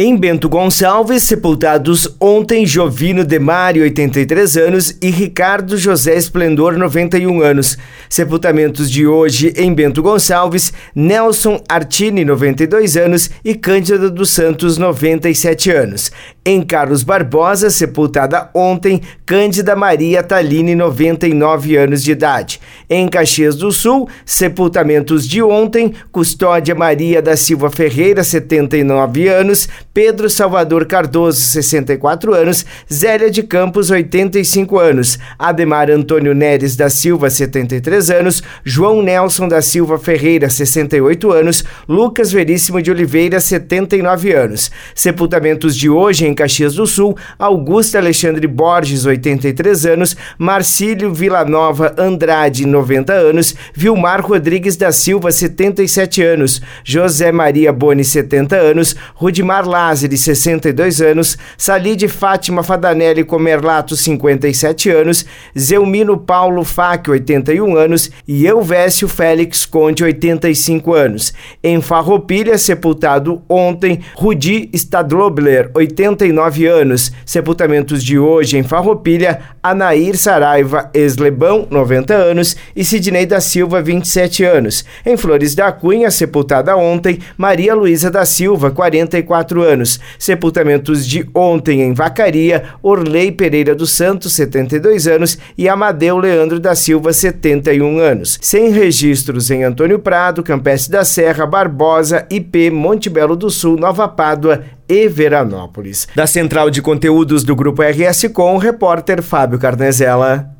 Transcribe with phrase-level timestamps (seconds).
[0.00, 7.76] Em Bento Gonçalves, sepultados ontem Jovino Demário, 83 anos, e Ricardo José Esplendor, 91 anos.
[8.08, 15.72] Sepultamentos de hoje em Bento Gonçalves, Nelson Artini, 92 anos, e Cândida dos Santos, 97
[15.72, 16.12] anos.
[16.50, 22.58] Em Carlos Barbosa, sepultada ontem, Cândida Maria Taline, 99 anos de idade.
[22.88, 30.30] Em Caxias do Sul, sepultamentos de ontem, Custódia Maria da Silva Ferreira, 79 anos, Pedro
[30.30, 38.08] Salvador Cardoso, 64 anos, Zélia de Campos, 85 anos, Ademar Antônio Neres da Silva, 73
[38.08, 44.70] anos, João Nelson da Silva Ferreira, 68 anos, Lucas Veríssimo de Oliveira, 79 anos.
[44.94, 52.64] Sepultamentos de hoje em Caxias do Sul, Augusta Alexandre Borges, 83 anos, Marcílio Villanova Andrade,
[52.64, 60.16] 90 anos, Vilmar Rodrigues da Silva, 77 anos, José Maria Boni, 70 anos, Rudimar Lázari,
[60.16, 65.26] 62 anos, Salide Fátima Fadanelli Comerlato, 57 anos,
[65.58, 71.34] Zelmino Paulo Fac, 81 anos e Elvésio Félix Conde, 85 anos.
[71.64, 75.72] Em Farroupilha, sepultado ontem, Rudi Stadlobler,
[76.28, 77.12] 89 anos.
[77.24, 84.44] Sepultamentos de hoje em Farroupilha, Anair Saraiva Eslebão, 90 anos e Sidney da Silva, 27
[84.44, 84.84] anos.
[85.04, 90.00] Em Flores da Cunha, sepultada ontem, Maria Luísa da Silva, 44 anos.
[90.18, 96.74] Sepultamentos de ontem em Vacaria, Orley Pereira dos Santos, 72 anos, e Amadeu Leandro da
[96.74, 98.38] Silva, 71 anos.
[98.40, 104.08] Sem registros em Antônio Prado, Campestre da Serra, Barbosa, IP, Monte Belo do Sul, Nova
[104.08, 106.08] Pádua e Veranópolis.
[106.14, 110.57] Da central de conteúdos do Grupo RS Com, o repórter Fábio Carnezella.